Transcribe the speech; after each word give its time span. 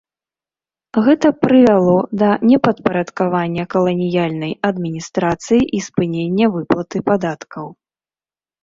Гэта 1.07 1.27
прывяло 1.43 1.93
да 2.23 2.29
непадпарадкавання 2.53 3.63
каланіяльнай 3.77 4.53
адміністрацыі 4.71 5.61
і 5.79 5.87
спынення 5.91 6.45
выплаты 6.59 6.97
падаткаў. 7.13 7.65